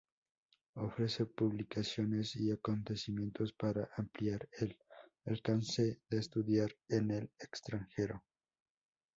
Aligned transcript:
Ofrece 0.77 1.27
publicaciones 1.27 2.35
y 2.35 2.49
acontecimientos 2.49 3.53
para 3.53 3.87
ampliar 3.97 4.49
el 4.57 4.75
alcance 5.27 6.01
de 6.09 6.17
estudiar 6.17 6.71
en 6.89 7.11
el 7.11 7.25
extranjero. 7.37 8.23